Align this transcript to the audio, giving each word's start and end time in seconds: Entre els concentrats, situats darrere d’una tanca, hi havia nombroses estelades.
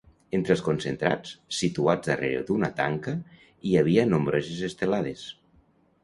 Entre 0.35 0.53
els 0.53 0.61
concentrats, 0.67 1.33
situats 1.57 2.09
darrere 2.11 2.39
d’una 2.47 2.69
tanca, 2.79 3.13
hi 3.67 3.75
havia 3.83 4.07
nombroses 4.15 4.63
estelades. 4.69 5.27